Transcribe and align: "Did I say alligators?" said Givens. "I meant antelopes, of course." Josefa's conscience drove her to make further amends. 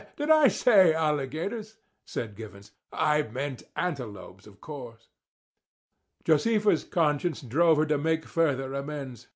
"Did 0.15 0.31
I 0.31 0.47
say 0.47 0.95
alligators?" 0.95 1.75
said 2.07 2.35
Givens. 2.35 2.71
"I 2.91 3.21
meant 3.21 3.61
antelopes, 3.75 4.47
of 4.47 4.59
course." 4.59 5.09
Josefa's 6.23 6.83
conscience 6.83 7.39
drove 7.41 7.77
her 7.77 7.85
to 7.85 7.99
make 7.99 8.25
further 8.25 8.73
amends. 8.73 9.27